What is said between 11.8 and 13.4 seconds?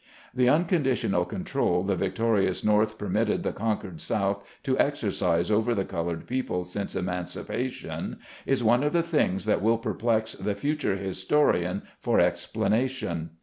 for expla nation.